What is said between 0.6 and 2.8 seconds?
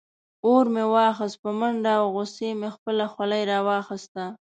مې واخیست په منډه او غصې مې